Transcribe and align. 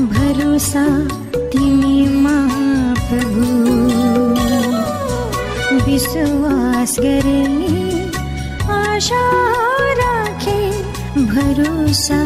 भरोसा 0.00 0.84
तिमीमा 1.52 2.36
प्रभु 3.08 3.48
विश्वास 5.86 6.96
गरे 7.04 7.42
आशा 8.76 9.22
राखे 10.00 10.60
भरोसा 11.34 12.22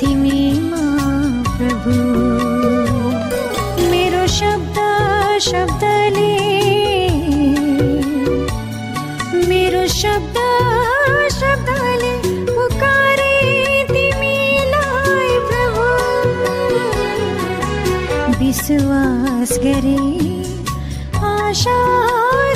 तिमीमा 0.00 0.84
प्रभु 1.56 2.25
आशा 21.56 21.76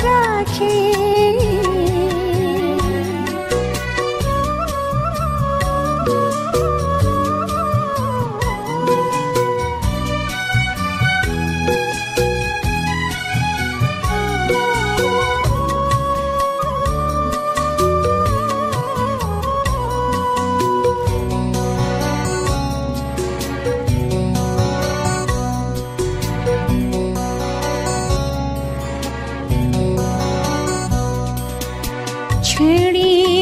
राखे 0.05 0.90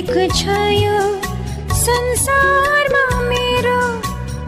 एक 0.09 0.31
छ 0.35 0.53
यो 0.73 1.01
संसारमा 1.81 3.03
मेरो 3.25 3.77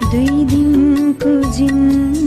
दुई 0.05 0.45
दिनको 0.53 1.33
जिन्दगी 1.57 2.20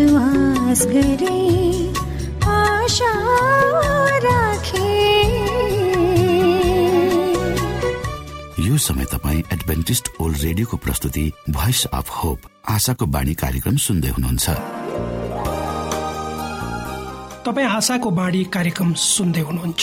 विश्वास 0.00 0.86
गरे 0.86 1.38
आशा 2.46 3.12
राखे। 4.24 4.90
यो 8.62 8.76
समय 8.78 9.04
तपाईँ 9.04 9.42
एडभेन्टिस्ट 9.52 10.08
ओल्ड 10.20 10.38
रेडियोको 10.42 10.76
प्रस्तुति 10.76 11.32
भोइस 11.50 11.84
अफ 11.86 12.10
होप 12.10 12.38
आशाको 12.68 13.06
बाणी 13.06 13.34
कार्यक्रम 13.34 13.76
सुन्दै 13.76 14.08
हुनुहुन्छ। 14.08 14.46
तपाईँ 17.46 17.66
आशाको 17.66 18.10
बाणी 18.10 18.44
कार्यक्रम 18.54 18.92
सुन्दै 18.94 19.40
हुनुहुन्छ। 19.40 19.82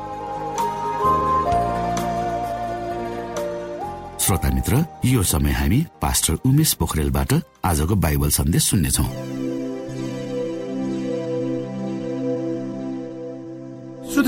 श्रोता 4.31 4.49
मित्र 4.55 4.77
यो 5.05 5.21
समय 5.27 5.51
हामी 5.51 5.77
पास्टर 6.01 6.33
उमेश 6.47 6.73
पोखरेलबाट 6.79 7.33
आजको 7.67 7.95
बाइबल 7.95 8.29
सन्देश 8.31 8.63
सुन्नेछौ। 8.63 9.03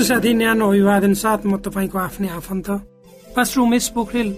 साथी 0.04 0.32
न्यानो 0.34 0.68
अभिवादन 0.68 1.14
साथ 1.16 1.40
म 1.48 1.56
तपाईँको 1.56 1.98
आफ्नै 1.98 2.28
आफन्त 2.36 2.68
पास्टर 3.32 3.60
उमेश 3.60 3.88
पोखरेल। 3.96 4.28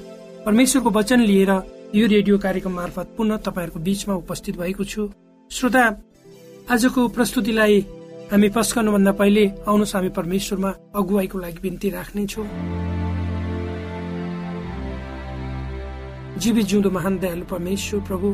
परमेश्वरको 0.46 0.90
वचन 0.90 1.20
लिएर 1.26 1.50
यो 1.98 2.06
रेडियो 2.14 2.38
कार्यक्रम 2.38 2.72
मार्फत 2.72 3.06
पुनः 3.18 3.36
तपाईँहरूको 3.42 3.80
बीचमा 3.82 4.14
उपस्थित 4.22 4.54
भएको 4.62 4.84
छु। 4.86 5.10
श्रोता 5.50 5.84
आजको 6.70 7.08
प्रस्तुतिलाई 7.10 7.74
हामी 8.30 8.48
पस्कनुभन्दा 8.54 9.12
पहिले 9.18 9.44
आउनुहोस् 9.66 9.94
हामी 9.96 10.10
परमेश्वरमा 10.14 10.70
अगुवाईको 10.94 11.36
लागि 11.42 11.58
बिन्ती 11.58 11.90
राख्नेछौँ। 11.90 12.46
जीवित 16.36 16.66
जिउँदो 16.66 16.90
महान 16.90 17.18
दयालु 17.18 17.44
परमेश्वर 17.48 18.00
प्रभु। 18.08 18.28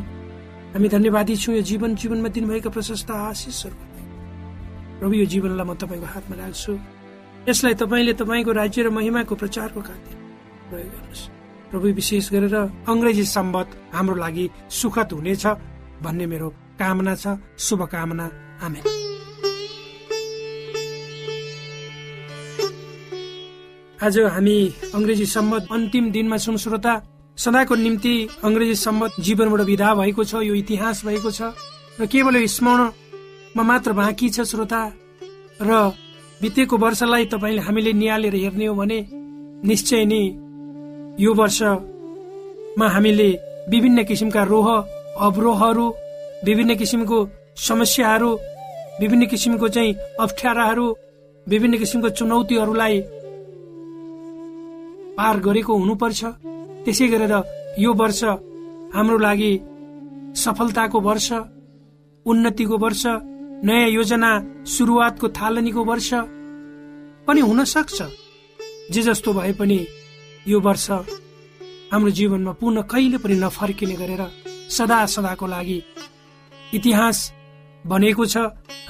हामी 0.75 0.89
धन्यवादी 0.89 1.37
छौँ 1.37 1.55
यो 1.55 1.63
जीवन 1.63 1.95
जीवनमा 1.95 2.29
दिनुभएका 2.35 2.71
प्रशस्त 2.71 3.11
आशिषहरू 3.11 3.77
प्रभु 4.99 5.15
यो 5.15 5.27
जीवनलाई 5.27 5.67
म 5.67 5.75
तपाईँको 5.75 6.07
हातमा 6.15 6.35
राख्छु। 6.39 6.73
यसलाई 7.49 7.75
तपाईँले 7.75 8.13
तपाईँको 8.19 8.53
राज्य 8.53 8.83
र 8.83 8.89
महिमाको 8.91 9.35
प्रचारको 9.35 9.81
खातिर 9.83 10.15
प्रयोग 10.71 10.91
गर्नुहोस्। 10.95 11.23
प्रभु 11.71 11.87
विशेष 11.99 12.27
गरेर 12.33 12.57
अङ्ग्रेजी 12.87 13.25
सम्बत 13.27 13.69
हाम्रो 13.95 14.15
लागि 14.19 14.45
सुखद 14.71 15.09
हुनेछ 15.13 15.45
भन्ने 16.03 16.27
मेरो 16.27 16.49
कामना 16.79 17.15
छ। 17.15 17.39
शुभकामना। 17.59 18.27
आमेन। 18.63 18.85
आज 23.99 24.15
हामी 24.35 24.57
अङ्ग्रेजी 24.95 25.27
सम्बत 25.27 25.63
अन्तिम 25.71 26.05
दिनमा 26.11 26.37
छौँ 26.39 26.57
श्रोता। 26.59 26.95
सदाको 27.39 27.75
निम्ति 27.75 28.15
अङ्ग्रेजी 28.45 28.75
सम्बत 28.77 29.13
जीवनबाट 29.21 29.61
विधा 29.67 29.95
भएको 29.95 30.25
छ 30.25 30.35
यो 30.45 30.55
इतिहास 30.55 31.05
भएको 31.05 31.31
छ 31.31 31.41
र 32.01 32.07
केवल 32.07 32.45
स्मरणमा 32.47 33.63
मात्र 33.63 33.93
बाँकी 33.93 34.29
छ 34.31 34.45
श्रोता। 34.51 34.83
र 35.63 35.71
बितेको 36.41 36.77
वर्षलाई 36.77 37.25
तपाईँले 37.33 37.63
हामीले 37.63 37.93
निहालेर 37.93 38.35
हेर्ने 38.35 38.67
हो 38.67 38.75
भने 38.75 38.99
निश्चय 39.69 40.05
नै 40.05 40.23
यो 41.25 41.35
वर्षमा 41.35 42.87
हामीले 42.95 43.29
विभिन्न 43.71 44.05
किसिमका 44.05 44.43
रोह 44.53 44.69
अवरोहहरू 45.27 45.87
विभिन्न 46.47 46.75
किसिमको 46.75 47.19
समस्याहरू 47.69 48.31
विभिन्न 49.01 49.27
किसिमको 49.27 49.69
चाहिँ 49.69 49.95
अप्ठ्याराहरू 50.21 50.87
विभिन्न 51.47 51.79
किसिमको 51.79 52.09
चुनौतीहरूलाई 52.19 53.01
पार 55.17 55.37
गरेको 55.47 55.73
हुनुपर्छ। 55.79 56.21
त्यसै 56.85 57.07
गरेर 57.13 57.35
यो 57.79 57.93
वर्ष 58.01 58.21
हाम्रो 58.95 59.19
लागि 59.27 59.53
सफलताको 60.43 60.99
वर्ष 61.09 61.29
उन्नतिको 62.27 62.77
वर्ष 62.85 63.03
नयाँ 63.67 63.89
योजना 63.89 64.31
सुरुवातको 64.75 65.29
थालनीको 65.39 65.83
वर्ष 65.85 66.11
पनि 67.27 67.41
हुन 67.41 67.65
सक्छ। 67.75 67.99
जे 68.93 69.03
जस्तो 69.03 69.33
भए 69.33 69.53
पनि 69.61 69.79
यो 70.49 70.59
वर्ष 70.61 70.87
हाम्रो 71.93 72.11
जीवनमा 72.19 72.53
पुनः 72.61 72.83
कहिले 72.91 73.19
पनि 73.23 73.35
नफर्किने 73.45 73.95
गरेर 74.03 74.23
सदा 74.77 74.99
सदाको 75.15 75.47
लागि 75.47 75.79
इतिहास 76.75 77.19
बनेको 77.85 78.25
छ 78.27 78.37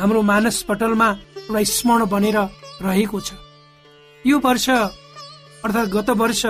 हाम्रो 0.00 0.22
मानस 0.30 0.62
पटलमा 0.68 1.08
एउटा 1.42 1.62
स्मरण 1.76 2.02
बनेर 2.14 2.38
रहेको 2.82 3.20
छ। 3.20 3.30
यो 4.24 4.38
वर्ष 4.38 4.66
अर्थात् 4.70 5.92
गत 5.94 6.10
वर्ष 6.22 6.42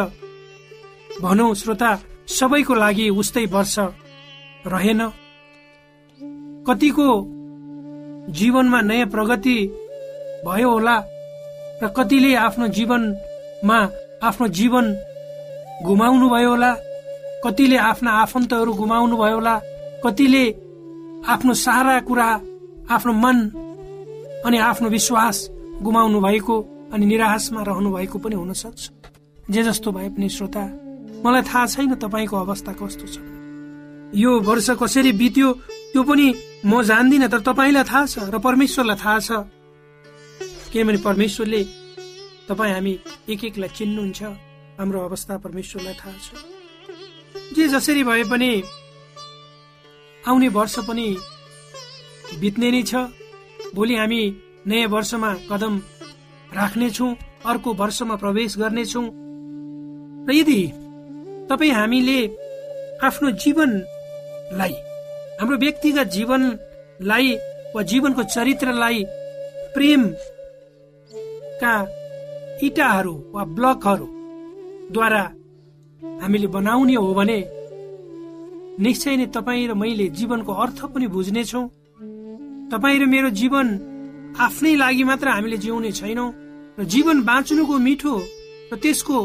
भनौँ 1.20 1.54
श्रोता 1.54 1.90
सबैको 2.28 2.74
लागि 2.74 3.08
उस्तै 3.10 3.44
वर्ष 3.52 3.76
रहेन। 4.66 5.00
कतिको 6.66 7.08
जीवनमा 8.38 8.80
नयाँ 8.80 9.06
प्रगति 9.12 9.56
भयो 10.46 10.70
होला 10.70 10.96
र 11.82 11.88
कतिले 11.96 12.34
आफ्नो 12.46 12.66
जीवनमा 12.76 13.78
आफ्नो 14.22 14.46
जीवन 14.58 14.86
गुमाउनु 15.84 16.28
भयो 16.30 16.50
होला 16.50 16.70
कतिले 17.44 17.76
आफ्ना 17.76 18.10
आफन्तहरू 18.22 18.72
गुमाउनु 18.72 19.16
भयो 19.16 19.34
होला 19.34 19.54
कतिले 20.04 20.44
आफ्नो 21.26 21.54
सारा 21.54 21.98
कुरा 22.08 22.28
आफ्नो 22.90 23.12
मन 23.12 23.38
अनि 24.46 24.58
आफ्नो 24.58 24.88
विश्वास 24.88 25.36
गुमाउनु 25.82 26.20
भएको 26.20 26.56
अनि 26.92 27.06
निराशमा 27.06 27.62
रहनु 27.62 27.90
भएको 27.94 28.18
पनि 28.18 28.34
हुन 28.34 28.52
सक्छ। 28.52 28.90
जे 29.50 29.62
जस्तो 29.62 29.92
भए 29.92 30.08
पनि 30.08 30.28
श्रोता 30.28 30.64
मलाई 31.24 31.42
थाहा 31.42 31.66
छैन 31.66 31.94
तपाईँको 32.02 32.36
अवस्था 32.36 32.72
कस्तो 32.80 33.06
छ। 33.06 33.16
यो 34.14 34.30
वर्ष 34.42 34.68
कसरी 34.80 35.12
बित्यो 35.12 35.48
त्यो 35.92 36.02
पनि 36.02 36.26
म 36.66 36.82
जान्दिनँ 36.82 37.28
तर 37.30 37.40
तपाईँलाई 37.46 37.84
थाहा 37.84 38.06
छ 38.06 38.14
र 38.34 38.38
परमेश्वरलाई 38.38 38.96
थाहा 38.98 39.18
छ। 39.18 39.30
किनभने 40.72 40.98
परमेश्वरले 41.04 41.62
तपाईँ 42.48 42.72
हामी 42.74 42.92
एक 43.30 43.44
एकलाई 43.44 43.70
चिन्नुहुन्छ? 43.76 44.22
हाम्रो 44.78 44.98
अवस्था 45.00 45.38
परमेश्वरलाई 45.38 45.94
थाहा 45.94 46.16
छ। 46.18 46.28
जे 47.54 47.68
जसरी 47.68 48.02
भए 48.04 48.24
पनि 48.24 48.50
आउने 50.28 50.48
वर्ष 50.48 50.78
पनि 50.88 51.06
बित्ने 52.40 52.70
नै 52.70 52.82
छ। 52.82 52.94
भोलि 53.74 53.94
हामी 53.96 54.22
नयाँ 54.66 54.88
वर्षमा 54.88 55.30
कदम 55.50 55.74
राख्नेछौँ 56.52 57.10
अर्को 57.46 57.68
वर्षमा 57.74 58.16
प्रवेश 58.16 58.56
गर्नेछौँ। 58.58 59.06
र 60.26 60.30
यदि 60.32 60.60
तपाईँ 61.48 61.72
हामीले 61.78 62.18
आफ्नो 63.06 63.30
जीवनलाई 63.42 64.74
हाम्रो 65.40 65.56
व्यक्तिगत 65.64 66.06
जीवनलाई 66.16 67.28
वा 67.74 67.82
जीवनको 67.90 68.22
चरित्रलाई 68.34 69.04
प्रेमका 69.74 71.74
इटाहरू 72.66 73.14
वा 73.34 73.42
ब्लकहरूद्वारा 73.56 75.24
हामीले 76.22 76.46
बनाउने 76.56 76.94
हो 76.94 77.14
भने 77.18 77.38
निश्चय 78.84 79.16
नै 79.16 79.26
तपाईँ 79.36 79.68
र 79.70 79.74
मैले 79.82 80.06
जीवनको 80.18 80.52
अर्थ 80.64 80.80
पनि 80.92 81.06
बुझ्नेछौँ। 81.14 81.66
तपाईँ 82.72 82.98
र 83.02 83.04
मेरो 83.14 83.30
जीवन 83.40 83.66
आफ्नै 84.46 84.74
लागि 84.82 85.04
मात्र 85.10 85.28
हामीले 85.28 85.56
जिउने 85.64 85.90
छैनौँ 85.98 86.30
र 86.78 86.84
जीवन 86.92 87.22
बाँच्नुको 87.28 87.78
मिठो 87.86 88.14
र 88.72 88.76
त्यसको 88.82 89.18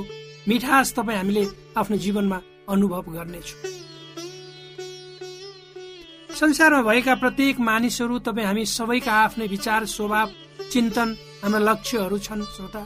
मिठास 0.50 0.94
तपाईँ 0.98 1.18
हामीले 1.18 1.44
आफ्नो 1.80 1.98
जीवनमा 2.06 2.38
अनुभव 2.70 3.06
गर्नेछु। 3.16 3.56
संसारमा 6.40 6.82
भएका 6.88 7.14
प्रत्येक 7.22 7.60
मानिसहरू 7.60 8.16
तपाईँ 8.26 8.48
हामी 8.48 8.64
सबैका 8.78 9.14
आफ्नै 9.24 9.48
विचार 9.48 9.86
स्वभाव 9.96 10.28
चिन्तन 10.72 11.10
हाम्रा 11.44 11.60
लक्ष्यहरू 11.68 12.18
छन् 12.26 12.44
श्रोता। 12.56 12.84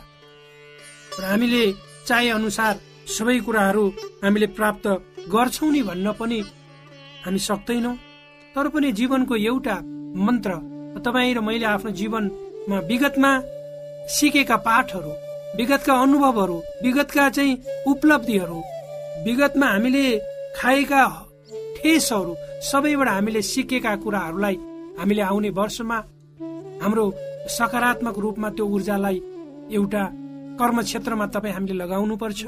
र 1.20 1.24
हामीले 1.32 1.64
चाहे 2.08 2.30
अनुसार 2.30 2.74
सबै 3.16 3.38
कुराहरू 3.46 3.86
हामीले 4.24 4.48
प्राप्त 4.58 4.86
गर्छौँ 5.34 5.72
नि 5.72 5.82
भन्न 5.90 6.08
पनि 6.20 6.40
हामी 7.26 7.40
सक्दैनौँ। 7.50 7.96
तर 8.56 8.68
पनि 8.74 8.92
जीवनको 9.00 9.36
एउटा 9.36 9.76
मन्त्र 10.26 10.52
तपाईँ 11.06 11.34
र 11.36 11.40
मैले 11.40 11.66
आफ्नो 11.66 11.92
जीवनमा 12.00 12.78
विगतमा 12.90 13.32
सिकेका 14.16 14.58
पाठहरू 14.68 15.14
विगतका 15.58 15.94
अनुभवहरू 16.02 16.58
विगतका 16.84 17.30
चाहिँ 17.36 17.60
उपलब्धिहरू 17.92 18.60
विगतमा 19.26 19.68
हामीले 19.74 20.06
खाएका 20.58 21.04
ठेसहरू 21.78 22.34
सबैबाट 22.70 23.10
हामीले 23.10 23.42
सिकेका 23.52 23.94
कुराहरूलाई 24.04 24.56
हामीले 25.00 25.22
आउने 25.30 25.50
वर्षमा 25.60 25.98
हाम्रो 26.82 27.06
सकारात्मक 27.58 28.18
रूपमा 28.24 28.50
त्यो 28.56 28.66
ऊर्जालाई 28.76 29.18
एउटा 29.78 30.04
कर्म 30.60 30.78
क्षेत्रमा 30.88 31.26
तपाईँ 31.34 31.54
हामीले 31.54 31.76
लगाउनु 31.82 32.16
पर्छ 32.24 32.42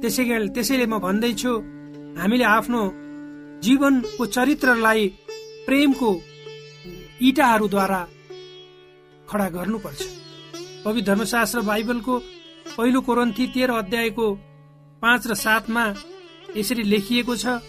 त्यसै 0.00 0.24
त्यसैले 0.54 0.86
म 0.92 0.98
भन्दैछु 1.04 1.52
हामीले 2.20 2.44
आफ्नो 2.56 2.80
जीवनको 3.64 4.24
चरित्रलाई 4.36 5.02
प्रेमको 5.66 6.10
इटाहरूद्वारा 7.28 8.00
खडा 9.28 9.46
गर्नुपर्छ। 9.56 10.00
पवित्र 10.84 11.06
धर्मशास्त्र 11.08 11.60
बाइबलको 11.70 12.14
पहिलो 12.76 13.00
कोरन्थी 13.06 13.44
तेह्र 13.54 13.70
अध्यायको 13.82 14.26
पाँच 15.04 15.26
र 15.28 15.34
सातमा 15.36 15.84
यसरी 16.56 16.82
लेखिएको 16.82 17.34
छ। 17.36 17.60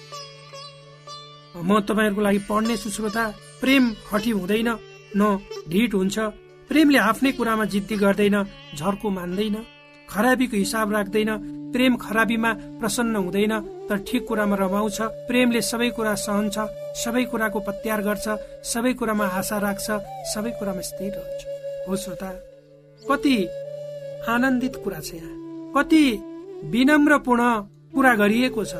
म 1.59 1.69
तपाईँहरूको 1.83 2.21
लागि 2.21 2.39
पढ्नेछु 2.47 2.89
श्रोता 2.89 3.23
प्रेम 3.61 3.83
हठी 4.11 4.31
हुँदैन 4.31 4.69
न 5.15 5.21
ढिट 5.67 5.93
हुन्छ। 5.93 6.17
प्रेमले 6.69 6.99
आफ्नै 6.99 7.31
कुरामा 7.31 7.65
जिद्दी 7.73 7.95
गर्दैन 7.95 8.35
झर्को 8.75 9.07
मान्दैन 9.09 9.55
खराबीको 10.09 10.55
हिसाब 10.57 10.87
राख्दैन। 10.93 11.31
प्रेम 11.73 11.95
खराबीमा 11.95 12.51
प्रसन्न 12.79 13.15
हुँदैन 13.15 13.53
तर 13.87 13.97
ठिक 14.07 14.21
कुरामा 14.27 14.55
रमाउँछ। 14.55 14.97
प्रेमले 15.27 15.61
सबै 15.61 15.89
कुरा 15.95 16.13
सहन्छ 16.15 16.55
सबै 17.03 17.23
कुराको 17.31 17.59
पत्यार 17.59 18.01
गर्छ 18.07 18.27
सबै 18.63 18.93
कुरामा 18.99 19.25
आशा 19.39 19.57
राख्छ 19.59 19.87
सबै 20.33 20.51
कुरामा 20.59 20.81
स्थिर 20.81 21.11
रहन्छ। 21.15 21.41
हो 21.87 21.95
श्रोता 21.95 22.29
कति 23.03 23.37
आनन्दित 24.27 24.75
कुरा 24.83 24.99
छ 24.99 25.09
यहाँ। 25.15 25.35
कति 25.75 26.03
विनम्रपूर्ण 26.63 27.43
कुरा 27.93 28.13
गरिएको 28.15 28.63
छ। 28.65 28.73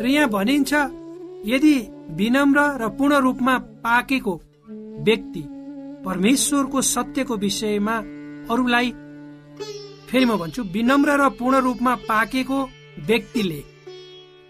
र 0.00 0.06
यहाँ 0.06 0.28
भनिन्छ 0.28 0.72
यदि 1.46 1.74
विनम्र 2.18 2.58
र 2.80 2.88
पूर्ण 2.98 3.14
रूपमा 3.26 3.54
पाकेको 3.84 4.34
व्यक्ति 5.06 5.42
परमेश्वरको 6.04 6.78
सत्यको 6.82 7.36
विषयमा 7.36 7.96
अरूलाई 8.52 8.90
फेरि 10.08 10.24
म 10.24 10.36
भन्छु 10.38 10.62
विनम्र 10.74 11.10
र 11.20 11.28
पूर्ण 11.38 11.56
रूपमा 11.66 11.94
पाकेको 12.08 12.58
व्यक्तिले 13.08 13.60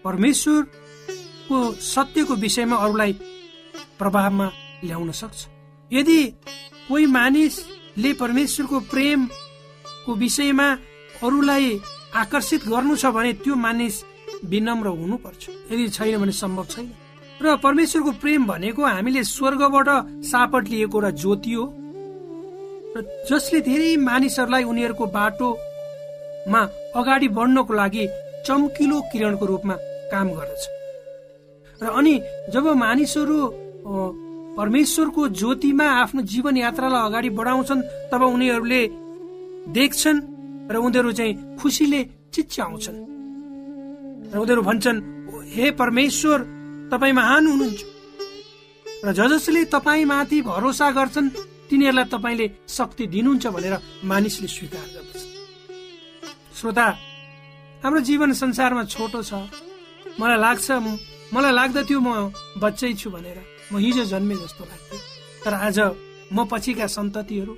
परमेश्वरको 0.05 1.59
सत्यको 1.85 2.33
विषयमा 2.35 2.75
अरूलाई 2.75 3.13
प्रभावमा 3.99 4.47
ल्याउन 4.83 5.11
सक्छ। 5.11 5.39
यदि 5.91 6.19
कोही 6.87 7.05
मानिसले 7.07 8.13
परमेश्वरको 8.13 8.79
प्रेमको 8.91 10.11
विषयमा 10.15 10.67
अरूलाई 11.23 11.69
आकर्षित 12.15 12.61
गर्नु 12.67 12.95
छ 12.95 13.05
भने 13.15 13.31
त्यो 13.43 13.55
मानिस 13.55 13.95
विनम्र 14.45 14.87
हुनुपर्छ। 14.87 15.43
यदि 15.71 15.87
छैन 15.89 16.17
भने 16.21 16.31
सम्भव 16.31 16.65
छैन। 16.73 16.87
र 17.41 17.55
परमेश्वरको 17.57 18.11
प्रेम 18.21 18.45
भनेको 18.47 18.81
हामीले 18.85 19.23
स्वर्गबाट 19.23 19.89
सापट 20.31 20.63
लिएको 20.69 20.97
एउटा 20.97 21.09
ज्योति 21.21 21.53
हो। 21.53 21.65
र 22.95 23.01
जसले 23.29 23.59
धेरै 23.61 23.95
मानिसहरूलाई 23.97 24.63
उनीहरूको 24.63 25.05
बाटोमा 25.17 26.61
अगाडि 26.95 27.27
बढ्नको 27.37 27.73
लागि 27.73 28.05
चम्किलो 28.45 28.97
किरणको 29.11 29.45
रूपमा 29.45 29.75
काम 30.11 30.27
गर्दछ। 30.37 30.63
र 31.81 31.83
अनि 31.97 32.13
जब 32.53 32.65
मानिसहरू 32.77 33.37
परमेश्वरको 34.53 35.21
ज्योतिमा 35.39 35.85
आफ्नो 36.01 36.21
जीवन 36.31 36.57
यात्रालाई 36.57 37.05
अगाडि 37.09 37.29
बढाउँछन् 37.39 37.81
तब 38.11 38.21
उनीहरूले 38.23 38.81
देख्छन् 39.73 40.19
र 40.71 40.75
उनीहरू 40.77 41.11
चाहिँ 41.11 41.33
खुसीले 41.59 42.01
चिच्याउँछन्। 42.33 42.99
र 44.33 44.35
उनीहरू 44.39 44.61
भन्छन् 44.61 44.99
हे 45.53 45.65
परमेश्वर 45.79 46.39
तपाईँ 46.91 47.13
महान 47.13 47.43
हुनुहुन्छ। 47.47 47.81
र 49.05 49.07
ज 49.11 49.19
जसले 49.31 49.61
तपाईँमाथि 49.75 50.37
भरोसा 50.41 50.87
गर्छन् 50.97 51.29
तिनीहरूलाई 51.69 52.07
तपाईँले 52.13 52.45
शक्ति 52.67 53.03
दिनुहुन्छ 53.13 53.45
भनेर 53.55 53.75
मानिसले 54.05 54.47
स्वीकार 54.47 54.87
गर्दछ 54.95 55.21
श्रोता 56.57 56.87
हाम्रो 57.83 57.99
जीवन 58.07 58.31
संसारमा 58.33 58.83
छोटो 58.87 59.21
छ। 59.23 59.33
मलाई 60.19 60.39
लाग्छ 60.39 60.67
मलाई 61.33 61.51
लाग्दथ्यो 61.51 61.99
म 61.99 62.31
बच्चै 62.61 62.93
छु 62.93 63.09
भनेर। 63.09 63.37
म 63.73 63.81
हिजो 63.83 64.03
जन्मे 64.05 64.35
जस्तो 64.37 64.63
लाग्थ्यो। 64.63 64.97
तर 65.43 65.53
आज 65.67 65.77
म 66.31 66.45
पछिका 66.45 66.87
सन्ततिहरू। 66.87 67.53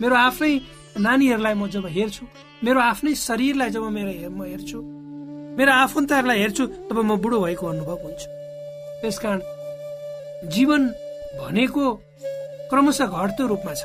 मेरो 0.00 0.14
आफ्नै 0.16 0.52
नानीहरूलाई 0.98 1.54
म 1.54 1.66
जब 1.70 1.86
हेर्छु 1.86 2.24
मेरो 2.64 2.80
आफ्नै 2.80 3.12
शरीरलाई 3.14 3.70
जब 3.70 3.84
मेरो 3.96 4.30
म 4.30 4.40
हेर्छु 4.52 4.78
मेरो 5.58 5.72
आफन्तहरूलाई 5.84 6.38
हेर्छु 6.42 6.64
तब 6.88 6.96
म 6.98 7.16
बुढो 7.22 7.38
भएको 7.40 7.64
अनुभव 7.66 7.98
हुन्छ। 8.04 8.22
त्यसकारण 9.00 9.40
जीवन 10.54 10.82
भनेको 11.40 11.84
क्रमशः 12.70 13.06
घट्दो 13.06 13.44
रूपमा 13.52 13.72
छ। 13.74 13.82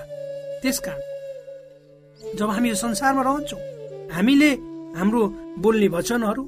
त्यसकारण 0.62 1.02
जब 2.38 2.50
हामी 2.50 2.68
यो 2.70 2.76
संसारमा 2.76 3.22
रहन्छौँ 3.28 3.62
हामीले 4.16 4.52
हाम्रो 4.98 5.22
बोल्ने 5.64 5.88
वचनहरू 5.96 6.44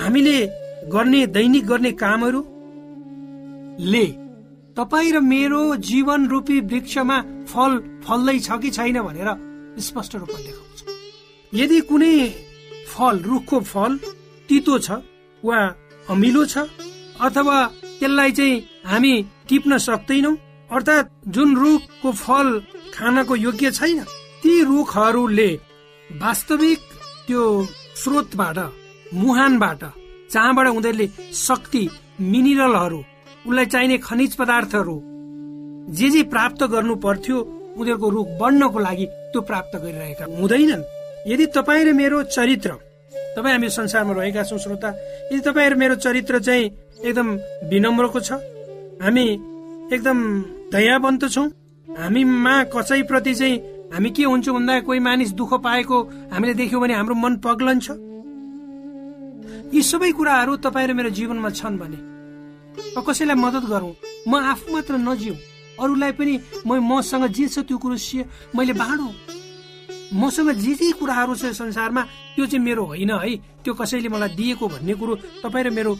हामीले 0.00 0.36
गर्ने 0.92 1.20
दैनिक 1.36 1.64
गर्ने 1.66 1.90
कामहरूले 2.02 2.46
तपाईँ 4.76 5.12
र 5.12 5.16
मेरो 5.32 5.62
जीवन 5.90 6.20
रूपी 6.32 6.56
वृक्षमा 6.70 7.18
फल 7.50 7.78
फल्दैछ 8.04 8.48
कि 8.62 8.70
छैन 8.70 9.00
भनेर 9.02 9.28
स्पष्ट 9.80 10.16
रूपमा 10.16 10.38
देखाउँछ। 10.38 10.78
यदि 11.52 11.80
कुनै 11.80 12.14
फल 12.88 13.18
रुखको 13.22 13.60
फल 13.72 13.98
तितो 14.48 14.78
छ 14.78 14.90
वा 15.42 15.58
अमिलो 16.10 16.44
छ 16.46 16.58
अथवा 17.20 17.56
त्यसलाई 17.98 18.32
चाहिँ 18.32 18.62
हामी 18.84 19.14
टिप्न 19.48 19.78
सक्दैनौ 19.78 20.32
अर्थात् 20.70 21.12
जुन 21.28 21.56
रुखको 21.56 22.12
फल 22.24 22.48
खानको 22.94 23.36
योग्य 23.36 23.70
छैन 23.70 24.04
ती 24.42 24.52
रुखहरूले 24.64 25.50
वास्तविक 26.10 26.80
त्यो 27.26 27.42
स्रोतबाट 28.02 28.58
मुहानबाट 29.14 29.82
जहाँबाट 30.32 30.66
उनीहरूले 30.68 31.06
शक्ति 31.46 31.88
मिनिरलहरू 32.32 33.00
उसलाई 33.46 33.66
चाहिने 33.66 33.98
खनिज 33.98 34.34
पदार्थहरू 34.36 34.96
जे 35.90 36.08
जे 36.10 36.22
प्राप्त 36.32 36.62
गर्नु 36.72 36.94
पर्थ्यो 37.04 37.36
उनीहरूको 37.78 38.08
रुख 38.10 38.28
बढ्नको 38.40 38.78
लागि 38.78 39.06
त्यो 39.32 39.40
प्राप्त 39.40 39.76
गरिरहेका 39.82 40.24
हुँदैनन्। 40.38 40.82
यदि 41.26 41.46
तपाईँ 41.56 41.84
र 41.84 41.92
मेरो 41.92 42.22
चरित्र 42.28 42.70
तपाईँ 43.36 43.52
हामी 43.54 43.68
संसारमा 43.70 44.12
रहेका 44.12 44.42
छौँ 44.42 44.58
श्रोता 44.58 44.88
यदि 45.32 45.40
तपाईँ 45.40 45.70
र 45.70 45.74
मेरो 45.74 45.94
चरित्र 46.04 46.38
चाहिँ 46.38 46.70
एकदम 47.04 47.28
विनम्रको 47.70 48.20
छ 48.20 48.32
हामी 49.02 49.26
एकदम 49.92 50.18
दयावन्त 50.72 51.24
छौँ 51.28 51.48
हामीमा 51.88 52.54
कसैप्रति 52.74 53.34
चाहिँ 53.34 53.56
हामी 53.92 54.10
के 54.10 54.22
हुन्छौँ 54.24 54.54
भन्दा 54.54 54.80
कोही 54.80 54.98
मानिस 54.98 55.32
दुःख 55.34 55.52
पाएको 55.64 55.96
हामीले 56.32 56.54
देख्यौँ 56.54 56.82
भने 56.82 56.94
हाम्रो 56.94 57.14
मन 57.14 57.36
पग्लन्छ। 57.44 57.90
यी 59.74 59.82
सबै 59.82 60.10
कुराहरू 60.12 60.56
तपाईँ 60.64 60.88
र 60.88 60.92
मेरो 60.92 61.10
जीवनमा 61.10 61.50
छन् 61.50 61.78
भने 61.78 61.98
कसैलाई 62.96 63.36
मद्दत 63.36 63.64
गरौँ? 63.68 63.92
म 64.28 64.32
आफू 64.36 64.72
मात्र 64.72 64.94
नजिउ। 65.00 65.34
अरूलाई 65.82 66.12
पनि 66.18 66.34
म 66.66 66.80
मसँग 66.80 67.26
जे 67.36 67.48
छ 67.48 67.58
त्यो 67.66 67.78
कुरो 67.78 67.96
मैले 68.56 68.72
बाँडौँ। 68.72 69.12
मसँग 70.12 70.50
जे 70.60 70.74
जे 70.74 70.90
कुराहरू 71.00 71.34
छ 71.34 71.52
संसारमा 71.56 72.02
त्यो 72.36 72.46
चाहिँ 72.46 72.64
मेरो 72.64 72.84
होइन 72.84 73.10
है। 73.16 73.36
त्यो 73.64 73.72
कसैले 73.74 74.08
मलाई 74.08 74.36
दिएको 74.36 74.68
भन्ने 74.68 74.94
कुरो 74.94 75.14
तपाईँ 75.42 75.64
र 75.64 75.70
मेरो 75.72 75.92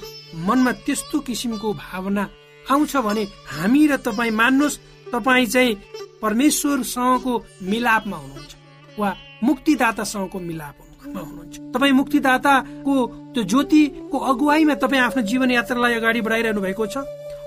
मनमा 0.46 0.72
त्यस्तो 0.84 1.18
किसिमको 1.26 1.72
भावना 1.72 2.24
आउँछ 2.70 2.96
भने 2.96 3.22
हामी 3.50 3.86
र 3.86 3.96
तपाईँ 4.04 4.30
मान्नुहोस् 4.30 4.80
तपाईँ 5.12 5.46
चाहिँ 5.46 5.74
परमेश्वरसँगको 6.22 7.32
मिलापमा 7.64 8.16
हुनुहुन्छ 8.16 8.52
वा 8.98 9.10
मुक्तिदातासँगको 9.42 10.38
मिलापमा 10.38 11.20
हुनुहुन्छ। 11.20 11.54
तपाईँ 11.74 11.92
मुक्तिदाताको 11.92 12.94
त्यो 13.32 13.42
ज्योतिको 13.42 14.18
अगुवाईमा 14.30 14.74
तपाईँ 14.76 15.02
आफ्नो 15.02 15.22
जीवन 15.24 15.50
यात्रालाई 15.50 15.94
अगाडि 15.94 16.20
बढाइरहनु 16.20 16.60
भएको 16.60 16.86
छ। 16.86 16.96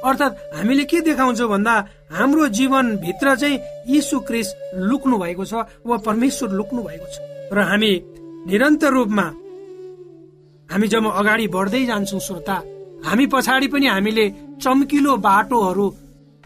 अर्थात् 0.06 0.38
हामीले 0.56 0.84
के 0.86 1.00
देखाउँछौँ 1.02 1.50
भन्दा 1.50 1.74
हाम्रो 2.12 2.48
जीवन 2.58 2.96
भित्र 2.98 3.36
चाहिँ 3.36 3.60
यीशु 3.90 4.20
क्रिस 4.28 4.48
लुक्नु 4.90 5.18
भएको 5.18 5.46
छ 5.46 5.54
वा 5.86 5.98
परमेश्वर 6.06 6.50
लुक्नु 6.52 6.82
भएको 6.84 7.08
छ। 7.14 7.18
र 7.54 7.60
हामी 7.70 7.92
निरन्तर 8.48 8.92
रूपमा 8.94 9.28
हामी 10.70 10.88
जब 10.88 11.06
अगाडि 11.12 11.48
बढ्दै 11.48 11.86
जान्छौँ 11.86 12.20
श्रोता 12.20 12.56
हामी 13.06 13.26
पछाडि 13.34 13.68
पनि 13.68 13.88
हामीले 13.88 14.26
चम्किलो 14.62 15.18
बाटोहरू 15.18 15.88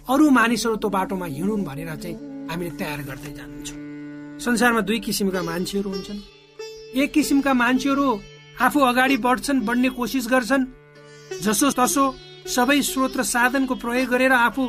अरू 0.10 0.30
मानिसहरू 0.30 0.76
त्यो 0.76 0.90
बाटोमा 0.90 1.26
हिँडुन् 1.28 1.64
भनेर 1.64 1.96
चाहिँ 1.96 2.16
हामीले 2.50 2.72
तयार 2.80 3.00
गर्दै 3.10 3.32
जान्छौँ। 3.38 3.78
संसारमा 4.40 4.82
दुई 4.82 5.00
किसिमका 5.00 5.42
मान्छेहरू 5.44 5.90
हुन्छन्। 5.90 6.20
एक 7.00 7.12
किसिमका 7.14 7.54
मान्छेहरू 7.54 8.08
आफू 8.62 8.80
अगाडि 8.92 9.18
बढ्छन् 9.18 9.66
बढ्ने 9.68 9.90
कोसिस 9.98 10.26
गर्छन् 10.32 10.66
जसो 11.44 11.68
तसो 11.78 12.04
सबै 12.50 12.82
स्रोत 12.82 13.14
र 13.18 13.24
साधनको 13.26 13.76
प्रयोग 13.84 14.10
गरेर 14.10 14.34
आफू 14.40 14.64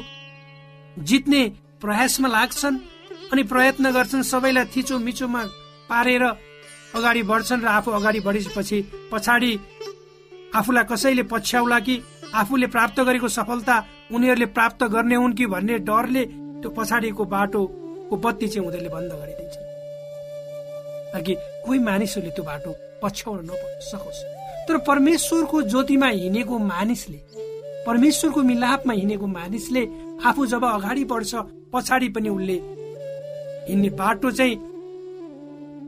जित्ने 1.09 1.43
प्रयासमा 1.83 2.29
लाग्छन् 2.29 2.77
अनि 3.33 3.43
प्रयत्न 3.53 3.93
गर्छन् 3.93 4.29
सबैलाई 4.31 4.71
थिचो 4.73 4.99
मिचोमा 5.01 5.43
पारेर 5.91 6.25
अगाडि 6.97 7.23
बढ्छन् 7.25 7.65
र 7.65 7.69
आफू 7.71 7.91
अगाडि 7.99 8.21
बढेपछि 8.27 8.79
पछाडि 9.13 9.53
आफूलाई 10.53 10.85
कसैले 10.85 11.23
पछ्याउला 11.33 11.79
कि 11.81 11.95
आफूले 12.35 12.67
प्राप्त 12.75 13.01
गरेको 13.01 13.29
सफलता 13.31 13.77
उनीहरूले 14.13 14.47
प्राप्त 14.57 14.85
गर्ने 14.91 15.15
हुन् 15.15 15.35
कि 15.35 15.47
भन्ने 15.47 15.79
डरले 15.87 16.25
त्यो 16.61 16.71
पछाडिको 16.71 17.25
बाटोको 17.35 18.17
बत्ती 18.19 18.49
चाहिँ 18.49 18.67
उनीहरूले 18.67 18.91
बन्द 18.97 19.13
गरिदिन्छन् 19.21 19.69
ताकि 21.13 21.35
कोही 21.65 21.79
मानिसहरूले 21.89 22.35
त्यो 22.37 22.45
बाटो 22.45 22.71
पछ्याउन 23.03 23.39
नसकोस् 23.47 24.23
तर 24.69 24.77
परमेश्वरको 24.87 25.63
ज्योतिमा 25.65 26.09
हिँडेको 26.19 26.59
मानिसले 26.65 27.19
परमेश्वरको 27.87 28.41
मिलापमा 28.43 28.93
हिँडेको 28.93 29.27
मानिसले 29.27 29.83
आफू 30.29 30.47
जब 30.47 30.65
अगाडि 30.65 31.05
बढ्छ 31.13 31.33
पछाडि 31.73 32.09
पनि 32.15 32.29
उसले 32.29 32.57
हिँड्ने 33.69 33.91
बाटो 34.01 34.31
चाहिँ 34.31 34.57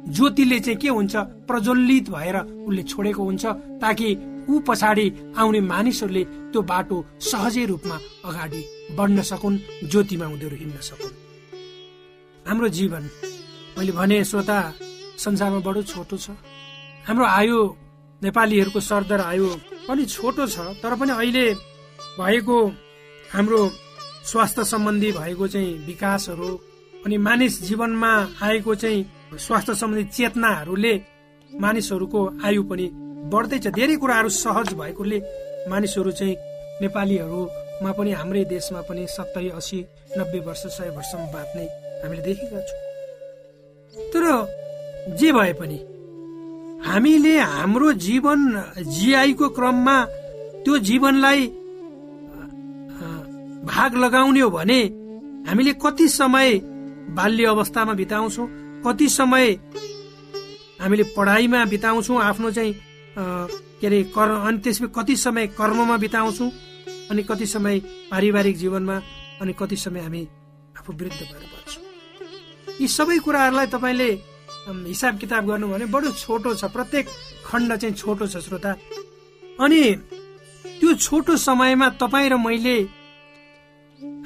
ज्योतिले 0.09 0.59
चाहिँ 0.61 0.79
के 0.83 0.89
हुन्छ? 0.89 1.15
प्रज्वलित 1.49 2.11
भएर 2.11 2.37
उसले 2.67 2.83
छोडेको 2.83 3.23
हुन्छ 3.23 3.45
ताकि 3.83 4.09
ऊ 4.51 4.59
पछाडि 4.67 5.07
आउने 5.39 5.61
मानिसहरूले 5.63 6.25
त्यो 6.51 6.63
बाटो 6.63 6.97
सहजै 7.31 7.65
रूपमा 7.67 7.97
अगाडि 8.29 8.63
बढ्न 8.99 9.23
सकुन् 9.23 9.59
ज्योतिमा 9.91 10.27
उनीहरू 10.27 10.57
हिँड्न 10.57 10.81
सकुन्। 10.89 11.15
हाम्रो 12.49 12.69
जीवन 12.79 13.03
मैले 13.79 13.93
भने 13.93 14.25
श्रोता 14.25 14.59
संसारमा 15.25 15.61
बडो 15.67 15.83
छोटो 15.93 16.17
छ। 16.17 16.31
हाम्रो 17.07 17.25
आयु 17.39 17.59
नेपालीहरूको 18.23 18.81
सरदर 18.81 19.21
आयु 19.21 19.47
पनि 19.87 20.05
छोटो 20.07 20.47
छ 20.47 20.59
तर 20.83 20.95
पनि 20.99 21.13
अहिले 21.13 21.45
भएको 22.19 22.59
हाम्रो 23.33 23.61
स्वास्थ्य 24.31 24.65
सम्बन्धी 24.65 25.11
भएको 25.13 25.47
चाहिँ 25.49 25.73
विकासहरू 25.87 26.49
अनि 27.05 27.17
मानिस 27.19 27.63
जीवनमा 27.63 28.13
आएको 28.43 28.75
चाहिँ 28.75 29.39
स्वास्थ्य 29.39 29.75
सम्बन्धी 29.75 30.05
चेतनाहरूले 30.17 30.95
मानिसहरूको 31.51 32.21
आयु 32.45 32.63
पनि 32.63 32.87
बढ्दैछ 33.33 33.67
धेरै 33.69 33.97
कुराहरू 33.97 34.29
सहज 34.29 34.73
भएकोले 34.75 35.19
मानिसहरू 35.71 36.11
चाहिँ 36.11 36.37
नेपालीहरूमा 36.83 37.93
पनि 37.93 38.13
हाम्रै 38.13 38.45
देशमा 38.45 38.81
पनि 38.89 39.07
सत्तरी 39.09 39.49
असी 39.59 39.79
नब्बे 40.19 40.41
वर्ष 40.47 40.63
सय 40.77 40.91
वर्षमा 40.97 41.27
बाँच्ने 41.33 41.65
हामीले 42.03 42.23
देखेका 42.23 42.61
छौँ। 42.69 42.81
तर 44.13 44.25
जे 45.17 45.33
भए 45.33 45.53
पनि 45.53 45.79
हामीले 46.87 47.35
हाम्रो 47.55 47.93
जीवन 48.07 48.41
जिआईको 48.97 49.49
क्रममा 49.49 49.97
त्यो 50.65 50.79
जीवनलाई 50.89 51.51
भाग 53.65 53.97
लगाउने 53.97 54.41
हो 54.41 54.51
भने 54.51 54.81
हामीले 55.49 55.73
कति 55.83 56.09
समय 56.09 56.61
बाल्य 57.17 57.45
अवस्थामा 57.47 57.93
बिताउँछौँ 57.93 58.47
कति 58.87 59.09
समय 59.09 59.51
हामीले 60.81 61.05
पढाइमा 61.17 61.65
बिताउँछौँ 61.65 62.21
आफ्नो 62.23 62.51
चाहिँ 62.51 62.75
के 63.19 63.87
अरे 63.87 64.03
कर 64.15 64.31
अनि 64.31 64.59
त्यसमा 64.59 64.89
कति 64.97 65.17
समय 65.17 65.47
कर्ममा 65.59 65.97
बिताउँछौँ 65.97 66.51
अनि 67.11 67.23
कति 67.23 67.47
समय 67.47 67.79
पारिवारिक 68.11 68.57
जीवनमा 68.57 68.97
अनि 69.43 69.53
कति 69.59 69.77
समय 69.77 70.01
हामी 70.01 70.23
आफू 70.79 70.93
वृद्ध 70.93 71.21
भएर 71.21 71.47
बढ्छौँ 71.53 71.85
यी 72.81 72.89
सबै 72.89 73.19
कुराहरूलाई 73.19 73.67
तपाईँले 73.67 74.11
हिसाब 74.69 75.19
किताब 75.19 75.47
गर्नु 75.47 75.69
भने 75.69 75.87
बडो 75.87 76.11
छोटो 76.13 76.55
छ 76.55 76.65
प्रत्येक 76.65 77.07
खण्ड 77.47 77.77
चाहिँ 77.77 77.95
छोटो 77.95 78.27
छ 78.27 78.37
श्रोता। 78.39 78.73
अनि 79.61 79.83
त्यो 80.81 80.95
छोटो 80.95 81.37
समयमा 81.37 81.89
तपाईँ 82.03 82.31
र 82.31 82.37
मैले 82.39 82.77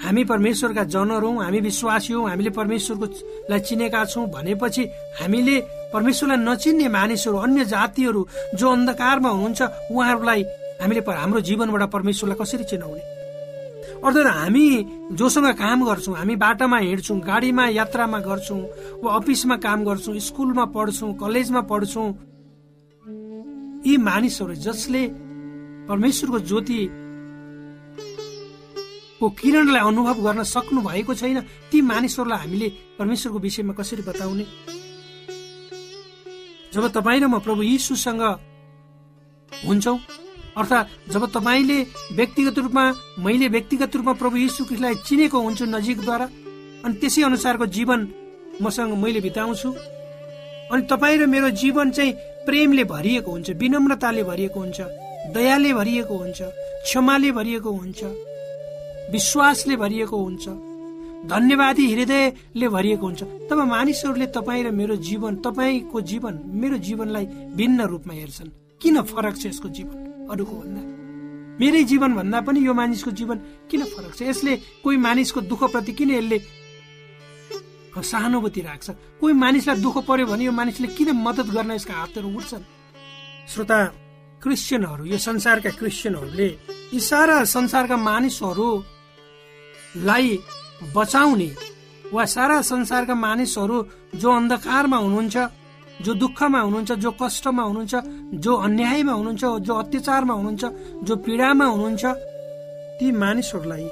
हामी 0.05 0.25
परमेश्वरका 0.25 0.85
जनर 0.95 1.23
हौ 1.25 1.33
हामी 1.41 1.61
विश्वासी 1.61 2.13
हौ 2.13 2.27
हामीले 2.27 2.51
परमेश्वरको 2.51 3.07
लाई 3.51 3.61
चिनेका 3.61 4.05
छौँ 4.05 4.27
भनेपछि 4.29 4.83
हामीले 5.21 5.57
परमेश्वरलाई 5.93 6.39
नचिन्ने 6.45 6.89
मानिसहरू 6.89 7.37
अन्य 7.37 7.65
जातिहरू 7.65 8.27
जो 8.55 8.71
अन्धकारमा 8.71 9.29
हुनुहुन्छ 9.29 9.63
उहाँहरूलाई 9.91 10.43
हामीले 10.83 11.01
हाम्रो 11.01 11.41
जीवनबाट 11.49 11.83
परमेश्वरलाई 11.91 12.39
कसरी 12.41 12.65
चिनाउने? 12.71 13.03
अर्थात् 13.97 14.27
हामी 14.29 14.67
जोसँग 15.17 15.47
काम 15.57 15.85
गर्छौँ 15.89 16.15
हामी 16.17 16.37
बाटामा 16.37 16.79
हिँड्छौँ 16.79 17.19
गाडीमा 17.21 17.67
यात्रामा 17.81 18.19
गर्छौँ 18.29 18.61
वा 19.03 19.15
अफिसमा 19.17 19.57
काम 19.65 19.85
गर्छौँ 19.85 20.19
स्कुलमा 20.29 20.65
पढ्छौँ 20.77 21.13
कलेजमा 21.17 21.61
पढ्छौँ 21.73 22.09
यी 23.87 23.97
मानिसहरू 23.97 24.55
जसले 24.67 25.03
परमेश्वरको 25.89 26.39
ज्योति 26.51 26.81
को 29.21 29.29
किरणलाई 29.31 29.83
अनुभव 29.89 30.17
गर्न 30.27 30.43
सक्नु 30.45 30.81
भएको 30.83 31.15
छैन 31.15 31.41
ती 31.71 31.81
मानिसहरूलाई 31.81 32.39
हामीले 32.39 32.69
परमेश्वरको 32.99 33.39
विषयमा 33.39 33.73
कसरी 33.73 34.03
बताउने? 34.03 34.45
जब 36.75 36.85
तपाईँ 36.93 37.21
र 37.21 37.27
म 37.27 37.39
प्रभु 37.41 37.63
यीशुसँग 37.63 38.23
हुन्छौ 39.67 39.95
अर्थात् 40.57 41.13
जब 41.13 41.23
तपाईँले 41.33 41.79
व्यक्तिगत 42.13 42.59
रूपमा 42.59 42.85
मैले 43.25 43.49
व्यक्तिगत 43.49 43.97
रूपमा 43.97 44.13
प्रभु 44.21 44.37
यीशु 44.37 44.65
कृष्णलाई 44.65 44.95
चिनेको 45.07 45.39
हुन्छु 45.41 45.65
नजिकद्वारा 45.65 46.27
अनि 46.85 46.95
त्यसै 47.01 47.23
अनुसारको 47.23 47.67
जीवन 47.77 48.01
मसँग 48.63 48.93
मैले 49.03 49.21
बिताउँछु 49.21 49.69
अनि 50.73 50.83
तपाईँ 50.93 51.19
र 51.19 51.27
मेरो 51.27 51.49
जीवन 51.63 51.91
चाहिँ 51.97 52.13
प्रेमले 52.47 52.85
भरिएको 52.85 53.31
हुन्छ 53.31 53.49
विनम्रताले 53.61 54.23
भरिएको 54.31 54.59
हुन्छ 54.61 54.79
दयाले 55.35 55.73
भरिएको 55.73 56.15
हुन्छ 56.17 56.39
क्षमाले 56.85 57.31
भरिएको 57.33 57.71
हुन्छ। 57.81 58.01
विश्वासले 59.13 59.77
भरिएको 59.77 60.17
हुन्छ। 60.17 60.47
धन्यवादी 61.27 61.85
हृदयले 61.93 62.69
भरिएको 62.69 63.07
हुन्छ। 63.07 63.23
तब 63.51 63.59
मानिसहरूले 63.67 64.27
तपाईँ 64.27 64.65
र 64.65 64.71
मेरो 64.71 64.97
जीवन 64.99 65.37
तपाईँको 65.43 66.01
जीवन 66.01 66.35
मेरो 66.55 66.77
जीवनलाई 66.79 67.27
भिन्न 67.57 67.81
रूपमा 67.83 68.15
हेर्छन्। 68.15 68.51
किन 68.83 69.03
फरक 69.03 69.35
छ 69.37 69.47
यसको 69.47 69.69
जीवन? 69.69 69.97
अरूको 70.31 70.55
भन्दा। 70.57 70.83
मेरै 71.61 71.83
जीवन 71.85 72.11
भन्दा 72.15 72.41
पनि 72.41 72.61
यो 72.67 72.73
मानिसको 72.75 73.11
जीवन 73.11 73.37
किन 73.71 73.83
फरक 73.85 74.13
छ? 74.15 74.23
यसले 74.23 74.57
कोही 74.85 74.97
मानिसको 74.97 75.41
दुःखप्रति 75.41 75.93
किन 75.93 76.11
यसले 76.11 76.39
सहानुभूति 77.97 78.61
राख्छ? 78.61 78.91
कोही 79.21 79.35
मानिसलाई 79.35 79.81
दुःख 79.81 79.97
पर्यो 80.05 80.27
भने 80.29 80.45
यो 80.45 80.53
मानिसले 80.53 80.89
किन 80.93 81.17
मद्दत 81.17 81.49
गर्न 81.49 81.71
यसका 81.73 81.95
हातहरू 81.95 82.29
उठ्छन्? 82.29 82.65
श्रोता 83.49 83.79
क्रिस्चियनहरू 84.43 85.05
यो 85.07 85.19
संसारका 85.19 85.71
क्रिस्चियनहरूले 85.81 86.49
यी 86.93 87.01
सारा 87.01 87.37
संसारका 87.49 87.97
मानिसहरू 87.97 88.69
लाई 90.05 90.39
बचाउने 90.95 91.51
वा 92.13 92.25
सारा 92.25 92.61
संसारका 92.63 93.15
मानिसहरू 93.15 93.77
जो 94.15 94.33
अन्धकारमा 94.33 94.97
हुनुहुन्छ 94.97 95.37
जो 96.05 96.15
दुःखमा 96.15 96.61
हुनुहुन्छ 96.61 96.93
जो 97.05 97.11
कष्टमा 97.23 97.63
हुनुहुन्छ 97.63 97.95
जो 98.45 98.55
अन्यायमा 98.67 99.13
हुनुहुन्छ 99.13 99.45
जो 99.67 99.75
अत्याचारमा 99.75 100.35
हुनुहुन्छ 100.35 100.65
जो 101.07 101.17
पीडामा 101.27 101.67
हुनुहुन्छ 101.67 102.05
ती 102.99 103.11
मानिसहरूलाई 103.13 103.89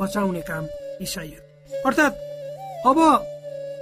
बचाउने 0.00 0.40
काम 0.50 0.64
इसाईहरू 1.00 1.82
अर्थात् 1.86 2.14
अब 2.86 2.98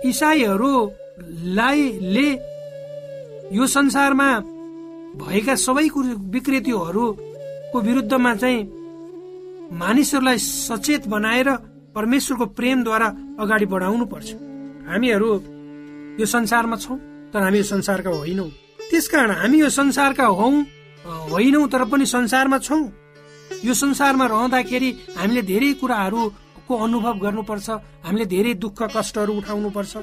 इसाईहरूलाई 0.04 1.80
ले 2.14 2.28
यो 3.56 3.66
संसारमा 3.66 4.28
भएका 5.16 5.54
सबै 5.56 5.88
कुरो 5.88 6.16
विकृतिहरूको 6.34 7.80
विरुद्धमा 7.80 8.34
चाहिँ 8.36 8.83
मानिसहरूलाई 9.74 10.38
सचेत 10.38 11.06
बनाएर 11.08 11.48
परमेश्वरको 11.94 12.46
प्रेमद्वारा 12.58 13.08
अगाडि 13.42 13.66
बढाउनु 13.66 14.04
पर्छ। 14.06 14.28
हामीहरू 14.88 15.28
यो 16.20 16.26
संसारमा 16.26 16.76
छौँ 16.76 16.98
तर 17.32 17.42
हामी 17.42 17.58
यो 17.58 17.64
संसारका 17.64 18.10
होइनौ। 18.10 18.46
त्यसकारण 18.90 19.30
हामी 19.30 19.58
यो 19.60 19.68
संसारका 19.70 20.26
हौ 20.38 20.50
होइनौ 21.30 21.66
तर 21.72 21.84
पनि 21.90 22.06
संसारमा 22.06 22.58
छौँ। 22.58 22.82
यो 23.64 23.74
संसारमा 23.74 24.26
रहँदाखेरि 24.26 24.90
हामीले 25.18 25.42
धेरै 25.42 25.72
कुराहरूको 25.80 26.74
अनुभव 26.84 27.14
गर्नुपर्छ 27.24 27.68
हामीले 28.04 28.24
धेरै 28.26 28.52
दुःख 28.62 28.78
कष्टहरू 28.96 29.32
उठाउनु 29.38 29.70
पर्छ 29.70 29.94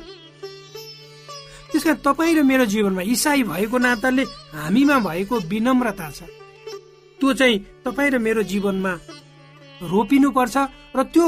त्यस 1.71 1.83
कारण 1.83 2.03
तपाईँ 2.03 2.35
र 2.35 2.43
मेरो 2.43 2.65
जीवनमा 2.67 3.01
इसाई 3.15 3.43
भएको 3.47 3.77
नाताले 3.77 4.23
हामीमा 4.51 4.97
भएको 4.99 5.35
विनम्रता 5.47 6.07
छ। 6.11 6.27
त्यो 7.19 7.33
चाहिँ 7.39 7.57
तपाईँ 7.85 8.11
र 8.11 8.17
मेरो 8.19 8.43
जीवनमा 8.43 8.93
रोपिनु 9.81 10.29
पर्छ 10.31 10.55
र 10.95 11.03
त्यो 11.13 11.27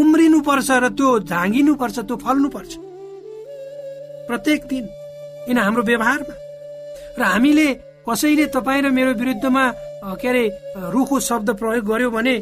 उम्रिनु 0.00 0.38
पर्छ 0.40 0.68
र 0.70 0.88
त्यो 0.94 1.08
झाँगिनु 1.30 1.72
पर्छ 1.74 1.98
त्यो 1.98 2.16
फल्नु 2.16 2.48
पर्छ 2.48 2.72
प्रत्येक 4.28 4.60
दिन 4.70 4.84
किन 5.46 5.58
हाम्रो 5.58 5.82
व्यवहारमा। 5.82 6.34
र 7.18 7.22
हामीले 7.22 7.66
कसैले 8.06 8.44
तपाईँ 8.54 8.82
र 8.82 8.90
मेरो 8.90 9.12
विरुद्धमा 9.18 9.64
के 10.20 10.28
अरे 10.28 10.44
रुखो 10.94 11.16
शब्द 11.20 11.48
प्रयोग 11.58 11.84
गर्यो 11.84 12.10
भने 12.10 12.34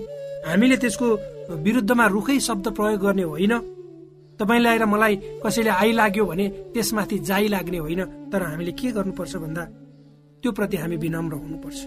हामीले 0.46 0.76
त्यसको 0.76 1.06
विरुद्धमा 1.64 2.06
रुखै 2.06 2.38
शब्द 2.40 2.66
प्रयोग 2.76 3.00
गर्ने 3.00 3.24
होइन। 3.24 3.54
तपाईँलाई 4.40 4.76
र 4.78 4.84
मलाई 4.84 5.14
कसैले 5.44 5.70
आइ 5.70 5.92
लाग्यो 5.92 6.24
भने 6.24 6.46
त्यसमाथि 6.72 7.16
जाइ 7.28 7.46
लाग्ने 7.48 7.78
होइन। 7.78 8.02
तर 8.32 8.42
हामीले 8.42 8.72
के 8.72 8.88
गर्नुपर्छ 8.96 9.34
भन्दा 9.36 9.64
त्यो 10.42 10.50
प्रति 10.52 10.76
हामी 10.76 10.96
विनम्र 10.96 11.34
हुनुपर्छ। 11.34 11.78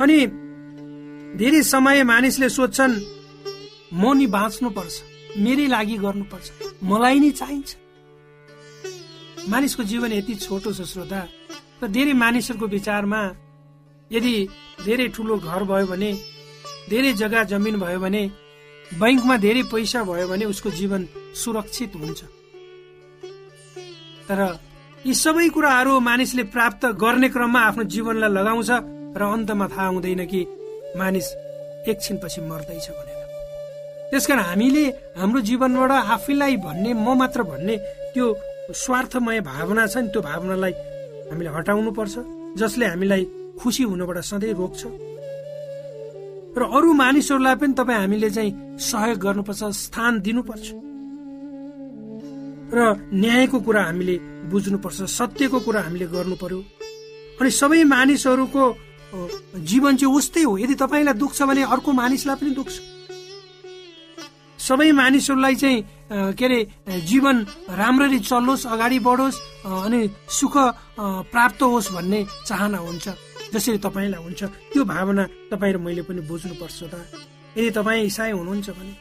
अनि 0.00 0.16
धेरै 1.36 1.62
समय 1.62 2.02
मानिसले 2.04 2.48
सोध्छन् 2.48 2.94
म 3.92 4.02
नि 4.16 4.26
बाँच्नु 4.26 4.68
पर्छ 4.70 4.94
मेरै 5.36 5.66
लागि 5.68 5.96
गर्नुपर्छ 6.04 6.46
मलाई 6.82 7.18
नै 7.20 7.30
चाहिन्छ। 7.40 7.68
मानिसको 9.48 9.82
जीवन 9.90 10.12
यति 10.12 10.34
छोटो 10.44 10.72
छ 10.72 10.80
श्रोता 10.88 11.20
र 11.82 11.86
धेरै 11.88 12.12
मानिसहरूको 12.12 12.66
विचारमा 12.66 13.20
यदि 14.10 14.34
धेरै 14.86 15.06
ठुलो 15.14 15.36
घर 15.38 15.62
भयो 15.70 15.86
भने 15.92 16.10
धेरै 16.90 17.12
जग्गा 17.20 17.42
जमिन 17.52 17.76
भयो 17.84 18.00
भने 18.00 18.22
बैङ्कमा 19.00 19.36
धेरै 19.36 19.62
पैसा 19.72 20.00
भयो 20.08 20.26
भने 20.28 20.44
उसको 20.52 20.68
जीवन 20.80 21.02
सुरक्षित 21.36 21.92
हुन्छ। 22.00 22.20
तर 24.28 24.40
यी 25.06 25.12
सबै 25.14 25.48
कुराहरू 25.54 25.92
मानिसले 26.00 26.42
प्राप्त 26.54 26.82
गर्ने 27.04 27.28
क्रममा 27.28 27.60
आफ्नो 27.68 27.84
जीवनलाई 27.92 28.32
लगाउँछ 28.32 28.70
र 29.12 29.22
अन्तमा 29.34 29.66
थाहा 29.68 29.88
हुँदैन 29.92 30.24
कि 30.32 30.40
मानिस 30.96 31.26
एकछिनपछि 31.90 32.40
मर्दैछ 32.40 32.86
भनेर। 32.98 33.20
त्यसकारण 34.10 34.42
हामीले 34.50 34.84
हाम्रो 35.20 35.40
जीवनबाट 35.48 35.92
आफैलाई 36.16 36.56
भन्ने 36.64 36.90
म 36.94 37.06
मात्र 37.20 37.42
भन्ने 37.50 37.76
त्यो 38.14 38.26
स्वार्थमय 38.72 39.40
भावना 39.44 39.86
छ 39.86 39.96
नि 40.00 40.08
त्यो 40.12 40.20
भावनालाई 40.22 40.72
हामीले 41.30 41.50
हटाउनु 41.56 41.90
पर्छ 41.92 42.14
जसले 42.60 42.86
हामीलाई 42.86 43.22
खुसी 43.60 43.82
हुनबाट 43.90 44.18
सधैँ 44.30 44.54
रोक्छ। 44.60 44.82
र 46.58 46.62
अरू 46.76 46.92
मानिसहरूलाई 46.92 47.56
पनि 47.60 47.74
तपाईँ 47.78 47.98
हामीले 47.98 48.30
चाहिँ 48.30 48.52
सहयोग 48.80 49.18
गर्नुपर्छ 49.24 49.62
स्थान 49.84 50.12
दिनुपर्छ। 50.24 50.66
र 52.76 52.78
न्यायको 53.12 53.58
कुरा 53.60 53.82
हामीले 53.88 54.16
बुझ्नुपर्छ 54.50 54.98
सत्यको 55.18 55.58
कुरा 55.66 55.80
हामीले 55.86 56.06
गर्नु 56.08 56.36
पर्यो। 56.42 56.60
अनि 57.40 57.50
सबै 57.60 57.84
मानिसहरूको 57.84 58.62
जीवन 59.12 59.96
चाहिँ 59.96 60.14
उस्तै 60.14 60.42
हो। 60.42 60.58
यदि 60.58 60.74
तपाईँलाई 60.74 61.14
दुख्छ 61.14 61.42
भने 61.42 61.62
अर्को 61.64 61.90
मानिसलाई 61.92 62.36
पनि 62.36 62.50
दुख्छ 62.54 62.74
सबै 64.58 64.90
मानिसहरूलाई 64.92 65.54
चाहिँ 65.54 65.78
के 66.36 66.44
अरे 66.44 66.58
जीवन 67.08 67.36
राम्ररी 67.72 68.18
चलोस् 68.20 68.66
अगाडि 68.68 68.98
बढोस् 69.00 69.38
अनि 69.64 70.00
सुख 70.28 70.54
प्राप्त 71.32 71.62
होस् 71.62 71.92
भन्ने 71.94 72.20
चाहना 72.46 72.78
हुन्छ। 72.78 73.06
जसरी 73.54 73.78
तपाईँलाई 73.80 74.20
हुन्छ। 74.20 74.42
त्यो 74.44 74.84
भावना 74.84 75.24
तपाईँ 75.48 75.72
र 75.72 75.78
मैले 75.80 76.02
पनि 76.04 76.20
बुझ्नुपर्छ 76.28 76.78
त। 76.92 76.94
यदि 77.56 77.70
तपाईँ 77.70 78.04
इसाई 78.04 78.30
हुनुहुन्छ 78.36 78.68
भने 78.76 78.92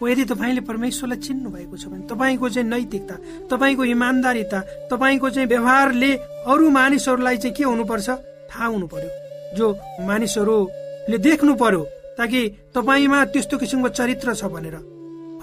हो 0.00 0.08
यदि 0.08 0.24
तपाईँले 0.26 0.60
परमेश्वरलाई 0.66 1.18
चिन्नु 1.22 1.48
भएको 1.54 1.76
छ 1.78 1.86
भने 1.86 2.10
तपाईँको 2.10 2.48
चाहिँ 2.50 2.66
नैतिकता 2.66 3.14
तपाईँको 3.46 3.84
इमान्दारिता 3.94 4.58
तपाईँको 4.90 5.30
चाहिँ 5.30 5.48
व्यवहारले 5.48 6.10
अरू 6.50 6.66
मानिसहरूलाई 6.66 7.36
चाहिँ 7.36 7.54
के 7.54 7.64
हुनुपर्छ? 7.64 8.08
थाहा 8.50 8.66
हुनु 8.66 8.86
पर्यो। 8.90 9.21
जो 9.56 9.66
मानिसहरूले 10.00 11.18
देख्नु 11.18 11.54
पर्यो 11.54 11.82
ताकि 12.18 12.40
तपाईँमा 12.74 13.24
त्यस्तो 13.32 13.58
किसिमको 13.58 13.88
चरित्र 13.88 14.34
छ 14.34 14.44
भनेर। 14.44 14.74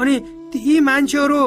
अनि 0.01 0.15
यी 0.55 0.79
मान्छेहरू 0.79 1.41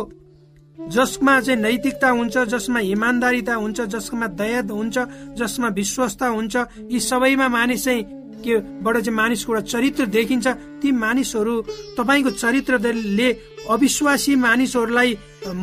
जसमा 0.79 1.41
चाहिँ 1.41 1.61
नैतिकता 1.61 2.09
हुन्छ 2.11 2.39
जसमा 2.53 2.81
इमान्दारिता 2.81 3.55
हुन्छ 3.55 3.81
जसमा 3.81 4.27
दया 4.41 4.61
हुन्छ 4.71 4.99
जसमा 5.39 5.69
विश्वस्ता 5.69 6.27
हुन्छ 6.29 6.57
यी 6.91 7.01
सबैमा 7.01 7.49
मानिस 7.49 7.85
चाहिँ 7.85 8.22
के 8.45 8.57
बाट 8.83 8.97
चाहिँ 8.99 9.17
मानिसको 9.17 9.53
एउटा 9.53 9.67
चरित्र 9.67 10.07
देखिन्छ 10.07 10.47
ती 10.83 10.91
मानिसहरू 10.93 11.55
तपाईँको 11.99 12.31
चरित्रले 12.43 13.29
अविश्वासी 13.71 14.35
मानिसहरूलाई 14.37 15.11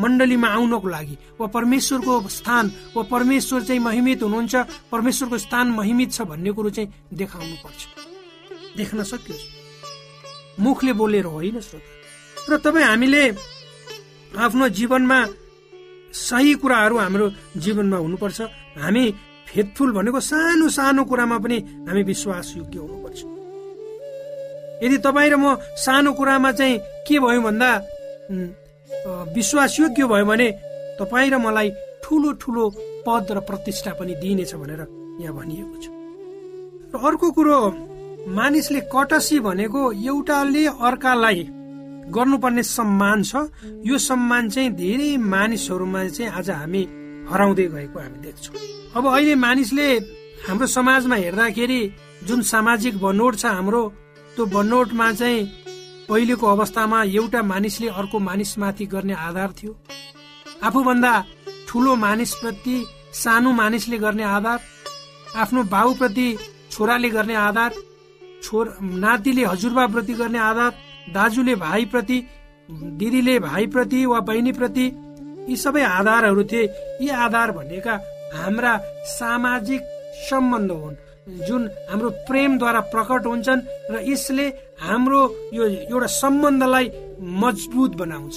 मण्डलीमा 0.01 0.47
आउनको 0.47 0.87
लागि 0.89 1.15
वा 1.39 1.47
परमेश्वरको 1.47 2.13
स्थान 2.29 2.65
वा 2.95 3.03
परमेश्वर 3.11 3.61
चाहिँ 3.63 3.81
महिमित 3.81 4.23
हुनुहुन्छ 4.23 4.55
परमेश्वरको 4.91 5.37
स्थान 5.37 5.67
महिमित 5.79 6.11
छ 6.11 6.21
भन्ने 6.31 6.51
कुरो 6.51 6.69
चाहिँ 6.69 6.89
देखाउनु 7.13 7.55
पर्छ 7.63 7.81
देख्न 8.77 9.03
सकियोस् 9.03 9.45
मुखले 10.59 10.93
बोलेर 10.93 11.25
होइन 11.25 11.59
श्रोता। 11.59 11.89
र 12.49 12.57
तपाईँ 12.57 12.85
हामीले 12.85 13.23
आफ्नो 14.39 14.69
जीवनमा 14.69 15.19
सही 16.13 16.53
कुराहरू 16.61 16.97
हाम्रो 16.97 17.27
जीवनमा 17.57 17.97
हुनुपर्छ। 17.97 18.41
हामी 18.79 19.05
फेथफुल 19.49 19.91
भनेको 19.93 20.19
सानो 20.21 20.69
सानो 20.69 21.03
कुरामा 21.09 21.37
पनि 21.43 21.57
हामी 21.87 22.03
विश्वास 22.03 22.53
योग्य 22.57 22.79
हुनुपर्छ। 22.79 23.19
यदि 24.83 24.97
तपाईँ 25.05 25.29
र 25.29 25.35
म 25.35 25.57
सानो 25.75 26.13
कुरामा 26.13 26.51
चाहिँ 26.51 26.77
के 27.07 27.19
भयो 27.19 27.41
भन्दा 27.41 27.69
विश्वास 29.35 29.79
योग्य 29.79 30.05
भयो 30.05 30.25
भने 30.25 30.47
तपाईँ 30.99 31.29
र 31.31 31.37
मलाई 31.37 31.69
ठुलो 32.03 32.31
ठुलो 32.41 32.63
पद 33.07 33.27
र 33.31 33.39
प्रतिष्ठा 33.49 33.91
पनि 33.99 34.13
दिइनेछ 34.21 34.53
भनेर 34.55 34.81
यहाँ 35.21 35.33
भनिएको 35.35 35.75
छ। 35.81 35.85
र 36.93 36.95
अर्को 37.07 37.27
कुरो 37.31 37.57
मानिसले 38.29 38.79
कटसी 38.93 39.39
भनेको 39.39 39.81
एउटाले 39.93 40.65
अर्कालाई 40.87 41.41
गर्नुपर्ने 42.13 42.63
सम्मान 42.63 43.23
छ। 43.23 43.33
यो 43.85 43.97
सम्मान 43.97 44.49
चाहिँ 44.49 44.69
धेरै 44.77 45.11
मानिसहरूमा 45.17 46.01
चाहिँ 46.07 46.31
आज 46.37 46.49
हामी 46.49 46.83
हराउँदै 47.31 47.65
गएको 47.73 47.99
हामी 47.99 48.19
देख्छौँ। 48.25 48.55
अब 48.97 49.03
अहिले 49.07 49.35
मानिसले 49.45 49.87
हाम्रो 50.47 50.67
समाजमा 50.67 51.15
हेर्दाखेरि 51.15 51.81
जुन 52.27 52.41
सामाजिक 52.51 52.97
बनोट 52.99 53.35
छ 53.37 53.45
हाम्रो 53.45 53.81
त्यो 54.35 54.45
बनोटमा 54.55 55.11
चाहिँ 55.13 55.47
पहिलेको 56.09 56.45
अवस्थामा 56.47 57.03
एउटा 57.03 57.41
मानिसले 57.43 57.87
अर्को 57.99 58.19
मानिसमाथि 58.19 58.85
गर्ने 58.93 59.13
आधार 59.27 59.49
थियो। 59.57 59.73
आफूभन्दा 60.63 61.13
ठुलो 61.67 61.95
मानिसप्रति 61.95 62.77
सानो 63.13 63.51
मानिसले 63.53 63.97
गर्ने 63.97 64.23
आधार 64.23 64.59
आफ्नो 65.37 65.63
बाउप्रति 65.69 66.27
छोराले 66.71 67.09
गर्ने 67.09 67.35
आधार 67.47 67.73
छोर 68.43 68.65
नातिले 68.81 69.43
हजुरबाप्रति 69.45 70.13
गर्ने 70.13 70.39
आधार 70.39 70.71
दाजुले 71.13 71.55
भाइप्रति 71.55 72.17
दिदीले 72.99 73.39
भाइप्रति 73.39 74.05
वा 74.05 74.19
बहिनीप्रति 74.21 74.85
यी 75.49 75.55
सबै 75.55 75.83
आधारहरू 75.99 76.43
थिए। 76.51 76.63
यी 77.01 77.09
आधार 77.25 77.51
भनेका 77.57 77.93
हाम्रा 78.37 78.73
सामाजिक 79.17 79.81
सम्बन्ध 80.29 80.71
हुन् 80.71 80.97
जुन 81.47 81.61
हाम्रो 81.89 82.09
प्रेमद्वारा 82.27 82.81
प्रकट 82.93 83.25
हुन्छन् 83.25 83.65
र 83.91 83.95
यसले 84.11 84.45
हाम्रो 84.81 85.21
यो 85.53 85.63
एउटा 85.93 86.07
सम्बन्धलाई 86.21 86.85
मजबुत 87.43 87.91
बनाउँछ। 88.01 88.35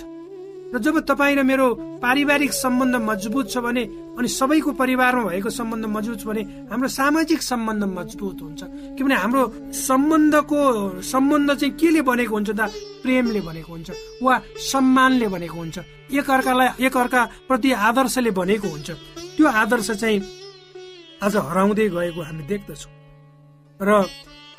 र 0.75 0.79
जब 0.85 0.96
तपाईँ 1.09 1.37
र 1.37 1.42
मेरो 1.42 1.66
पारिवारिक 2.05 2.53
सम्बन्ध 2.53 2.94
मजबुत 3.11 3.46
छ 3.53 3.59
भने 3.64 3.85
अनि 4.12 4.29
सबैको 4.29 4.70
परिवारमा 4.77 5.22
भएको 5.25 5.51
सम्बन्ध 5.51 5.85
मजबुत 5.88 6.20
छ 6.20 6.25
भने 6.29 6.42
हाम्रो 6.68 6.88
सामाजिक 6.88 7.40
सम्बन्ध 7.42 7.83
मजबुत 7.96 8.38
हुन्छ। 8.42 8.61
किनभने 8.96 9.14
हाम्रो 9.14 9.42
सम्बन्धको 9.72 10.61
सम्बन्ध 11.01 11.48
चाहिँ 11.57 11.75
केले 11.81 12.03
बनेको 12.05 12.35
हुन्छ 12.37 12.51
त? 12.53 12.61
प्रेमले 13.03 13.40
बनेको 13.40 13.72
हुन्छ 13.72 13.88
वा 14.22 14.35
सम्मानले 14.68 15.27
बनेको 15.33 15.57
हुन्छ। 15.57 15.79
एकअर्कालाई 16.12 16.68
एकअर्का 16.87 17.20
प्रति 17.48 17.70
आदर्शले 17.72 18.31
बनेको 18.37 18.68
हुन्छ। 18.68 18.90
त्यो 19.37 19.46
आदर्श 19.48 19.90
चाहिँ 19.96 20.18
आज 21.25 21.35
हराउँदै 21.48 21.88
गएको 21.88 22.20
हामी 22.20 22.42
देख्दछौँ। 22.53 22.92
र 23.81 23.90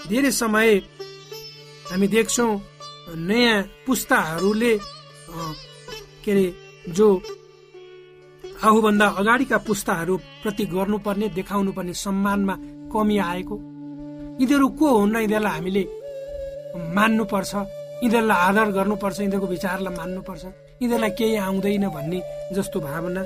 धेरै 0.10 0.32
समय 0.32 0.70
हामी 1.94 2.08
देख्छौँ 2.10 2.52
नयाँ 3.22 3.86
पुस्ताहरूले 3.86 4.74
के 6.24 6.32
अरे 6.32 6.46
जो 6.89 7.08
आफूभन्दा 8.63 9.08
अगाडिका 9.19 9.58
पुस्ताहरू 9.67 10.15
प्रति 10.43 10.63
गर्नुपर्ने 10.73 11.28
देखाउनु 11.36 11.71
पर्ने 11.76 11.93
सम्मानमा 11.93 12.56
कमी 12.93 13.17
आएको। 13.19 13.56
यिनीहरू 14.39 14.67
को 14.80 14.88
हुन् 14.97 15.15
यिनीहरूलाई 15.15 15.54
हामीले 15.54 15.84
मान्नुपर्छ 16.95 17.54
यिनीहरूलाई 18.04 18.39
आदर 18.47 18.67
गर्नुपर्छ 18.78 19.19
यिनीहरूको 19.19 19.47
विचारलाई 19.47 19.93
मान्नुपर्छ। 19.99 20.43
यिनीहरूलाई 20.82 21.12
केही 21.19 21.36
आउँदैन 21.43 21.86
भन्ने 21.95 22.19
जस्तो 22.56 22.80
भावना। 22.80 23.21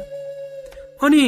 अनि 1.06 1.23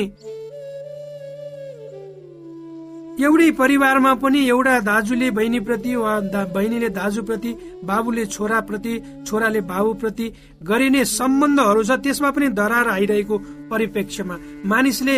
एउटै 3.19 3.51
परिवारमा 3.51 4.13
पनि 4.15 4.39
एउटा 4.49 4.79
दाजुले 4.79 5.29
बहिनीप्रति 5.37 5.95
वा 5.95 6.11
दा, 6.33 6.41
बहिनीले 6.55 6.89
दाजुप्रति 6.89 7.51
बाबुले 7.83 8.25
छोराप्रति 8.25 8.93
छोराले 9.27 9.61
बाबुप्रति 9.61 10.27
गरिने 10.63 11.03
सम्बन्धहरू 11.05 11.83
छ 11.83 11.91
त्यसमा 11.99 12.29
पनि 12.31 12.47
दरार 12.55 12.87
आइरहेको 12.89 13.37
परिप्रेक्ष्यमा। 13.69 14.35
मानिसले 14.65 15.15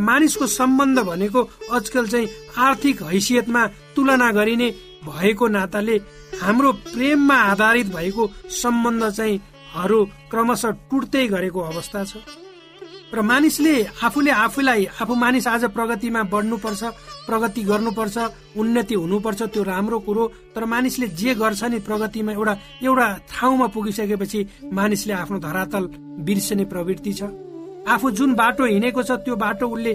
मानिसको 0.00 0.46
सम्बन्ध 0.48 0.98
भनेको 1.08 1.40
आजकल 1.72 2.06
चाहिँ 2.06 2.28
आर्थिक 2.58 3.02
हैसियतमा 3.02 3.66
तुलना 3.96 4.30
गरिने 4.32 4.68
भएको 5.06 5.48
नाताले 5.48 5.96
हाम्रो 6.42 6.72
प्रेममा 6.92 7.36
आधारित 7.52 7.86
भएको 7.96 8.30
सम्बन्ध 8.62 9.10
चाहिँ 9.10 9.40
हरू 9.74 10.04
क्रमशः 10.30 10.70
टुट्दै 10.90 11.26
गरेको 11.26 11.60
अवस्था 11.62 12.04
छ। 12.04 12.16
र 13.12 13.20
मानिसले 13.20 13.74
आफूले 14.00 14.30
आफूलाई 14.32 14.84
आफू 15.04 15.14
मानिस 15.14 15.46
आज 15.46 15.64
प्रगतिमा 15.76 16.22
बढ्नुपर्छ 16.32 16.82
प्रगति 17.28 17.62
गर्नुपर्छ 17.62 18.16
उन्नति 18.56 18.94
हुनुपर्छ 18.94 19.42
त्यो 19.52 19.62
राम्रो 19.62 19.98
कुरो। 20.00 20.24
तर 20.56 20.64
मानिसले 20.64 21.06
जे 21.12 21.34
गर्छ 21.36 21.62
नि 21.64 21.78
प्रगतिमा 21.84 22.32
एउटा 22.32 22.54
एउटा 22.80 23.06
ठाउँमा 23.28 23.66
पुगिसकेपछि 23.68 24.40
मानिसले 24.72 25.12
आफ्नो 25.12 25.38
धरातल 25.44 25.84
बिर्सने 26.24 26.64
प्रवृत्ति 26.72 27.12
छ। 27.12 27.22
आफू 27.88 28.10
जुन 28.10 28.34
बाटो 28.34 28.64
हिँडेको 28.64 29.02
छ 29.02 29.10
त्यो 29.26 29.36
बाटो 29.36 29.66
उसले 29.68 29.92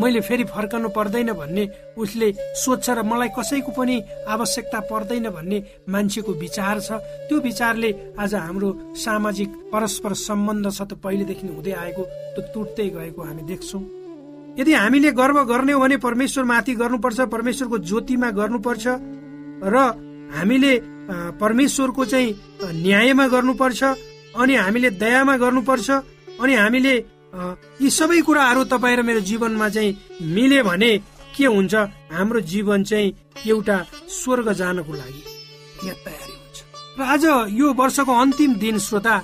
मैले 0.00 0.20
फेरि 0.20 0.44
फर्कनु 0.46 0.88
पर्दैन 0.94 1.32
भन्ने 1.34 1.64
उसले 1.98 2.28
सोध्छ 2.54 2.90
र 2.90 3.02
मलाई 3.02 3.28
कसैको 3.38 3.70
पनि 3.74 3.96
आवश्यकता 4.30 4.80
पर्दैन 4.90 5.28
भन्ने 5.30 5.58
मान्छेको 5.90 6.32
विचार 6.38 6.80
छ। 6.80 6.90
त्यो 7.26 7.38
विचारले 7.42 7.90
आज 8.14 8.34
हाम्रो 8.34 8.68
सामाजिक 8.94 9.50
परस्पर 9.72 10.12
सम्बन्ध 10.14 10.70
छ 10.70 10.82
त 10.82 10.92
पहिलेदेखि 11.02 11.46
हुँदै 11.46 11.72
आएको 11.82 12.02
त्यो 12.34 12.42
टुट्दै 12.54 12.88
गएको 12.94 13.22
हामी 13.22 13.42
देख्छौँ। 13.50 13.82
यदि 14.58 14.72
हामीले 14.74 15.10
गर्व 15.18 15.38
गर्ने 15.50 15.72
हो 15.72 15.80
भने 15.80 15.96
परमेश्वरमाथि 15.98 16.74
गर्नुपर्छ 16.82 17.20
परमेश्वरको 17.34 17.78
ज्योतिमा 17.78 18.30
गर्नुपर्छ 18.38 18.86
र 19.66 19.76
हामीले 20.34 20.72
परमेश्वरको 21.42 22.04
चाहिँ 22.04 22.34
न्यायमा 22.86 23.26
गर्नुपर्छ 23.34 23.82
अनि 24.38 24.54
हामीले 24.54 24.90
दयामा 25.02 25.36
गर्नुपर्छ 25.42 25.88
अनि 26.40 26.54
हामीले 26.54 26.94
यी 27.82 27.88
सबै 27.90 28.20
कुराहरू 28.26 28.64
तपाईँ 28.72 28.96
र 28.96 29.02
मेरो 29.02 29.20
जीवनमा 29.20 29.68
चाहिँ 29.68 29.96
मिले 30.34 30.62
भने 30.62 30.92
के 31.36 31.46
हुन्छ? 31.46 31.74
हाम्रो 32.14 32.40
जीवन 32.40 32.84
चाहिँ 32.84 33.14
एउटा 33.46 33.76
स्वर्ग 34.10 34.52
जानको 34.60 34.92
लागि 34.92 35.22
यहाँ 35.86 35.98
तयारी 36.04 36.34
हुन्छ। 36.34 36.58
र 36.98 37.00
आज 37.02 37.24
यो 37.58 37.66
वर्षको 37.74 38.12
अन्तिम 38.22 38.54
दिन 38.58 38.78
श्रोता 38.78 39.16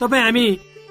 तपाईँ 0.00 0.22
हामी 0.22 0.46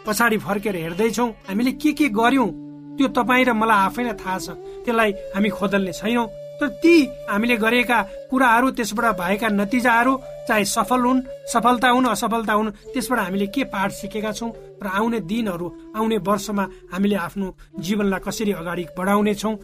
पछाडि 0.05 0.37
फर्केर 0.37 0.75
हेर्दैछौँ 0.75 1.29
हामीले 1.49 1.71
के 1.81 1.91
के 1.97 2.07
गर्यौँ 2.19 2.49
त्यो 2.97 3.07
तपाईँ 3.17 3.45
र 3.45 3.53
मलाई 3.53 3.79
आफैलाई 3.89 4.13
थाहा 4.21 4.37
छ। 4.39 4.47
त्यसलाई 4.85 5.11
हामी 5.35 5.49
खोदल्ने 5.49 5.93
छैनौँ। 5.93 6.27
तर 6.59 6.67
ती 6.81 6.95
हामीले 7.29 7.55
गरेका 7.57 8.01
कुराहरू 8.29 8.69
त्यसबाट 8.71 9.05
भएका 9.15 9.47
नतिजाहरू 9.51 10.13
चाहे 10.47 10.65
सफल 10.67 11.01
हुन् 11.01 11.21
सफलता 11.53 11.89
हुन् 11.89 12.07
असफलता 12.07 12.53
हुन् 12.53 12.73
त्यसबाट 12.93 13.19
हामीले 13.19 13.47
के 13.47 13.63
पाठ 13.65 13.91
सिकेका 13.91 14.31
छौँ 14.31 14.51
र 14.83 14.87
आउने 14.89 15.19
दिनहरू 15.21 15.67
आउने 15.95 16.17
वर्षमा 16.21 16.65
हामीले 16.91 17.15
आफ्नो 17.27 17.47
जीवनलाई 17.79 18.21
कसरी 18.25 18.51
अगाडि 18.53 18.85
बढाउने 18.97 19.33
छौँ 19.35 19.55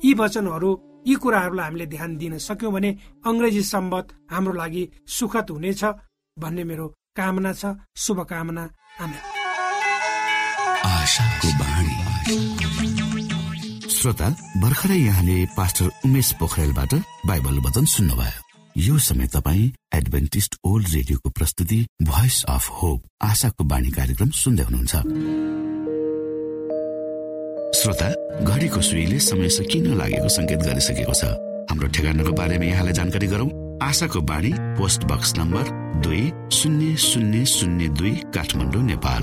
यी 0.00 0.14
वचनहरू 0.14 0.70
यी 1.06 1.14
कुराहरूलाई 1.14 1.64
हामीले 1.64 1.86
ध्यान 1.86 2.10
दिन 2.16 2.38
सक्यौँ 2.38 2.72
भने 2.72 2.90
अङ्ग्रेजी 3.26 3.62
सम्बत 3.64 4.06
हाम्रो 4.30 4.52
लागि 4.54 4.84
सुखद 5.08 5.50
हुनेछ 5.50 5.82
भन्ने 6.36 6.64
मेरो 6.64 6.86
कामना 7.16 7.52
छ। 7.52 7.74
शुभकामना। 7.96 8.64
बाणी। 11.60 12.97
श्रोता 13.98 14.28
भर्खरै 14.62 14.96
यहाँले 14.96 15.36
पास्टर 15.56 15.86
उमेश 16.06 16.30
पोखरेलबाट 16.38 16.92
बाइबल 17.26 17.58
वचन 17.58 17.84
सुन्नुभयो। 17.84 18.42
यो 18.76 18.98
समय 18.98 19.26
तपाईँ 19.26 19.72
एडभेन्टिस्ट 19.94 20.54
ओल्ड 20.64 20.88
रेडियोको 20.88 21.30
प्रस्तुति 21.30 21.78
भोइस 22.02 22.36
अफ 22.48 22.68
होप 22.72 23.02
आशाको 23.22 23.64
बाणी 23.64 23.90
कार्यक्रम 23.90 24.30
सुन्दै 24.38 24.62
हुनुहुन्छ। 24.62 24.94
श्रोता 27.74 28.08
घडीको 28.44 28.80
सुईले 28.80 29.18
समय 29.18 29.48
सकिन 29.48 29.90
लागेको 29.98 30.28
संकेत 30.28 30.62
गरिसकेको 30.62 31.14
छ? 31.14 31.34
हाम्रो 31.66 31.88
ठेगानाको 31.90 32.32
बारेमा 32.38 32.70
यहाँलाई 32.70 32.94
जानकारी 32.94 33.26
गरौं। 33.26 33.50
आशाको 33.82 34.20
बाणी 34.30 34.52
पोस्ट 34.78 35.10
बक्स 35.10 35.34
नम्बर 35.38 35.74
दुई 36.06 36.22
शून्य 36.52 36.96
शून्य 37.02 37.44
शून्य 37.46 37.88
दुई 37.98 38.14
काठमाडौँ 38.30 38.82
नेपाल। 38.84 39.22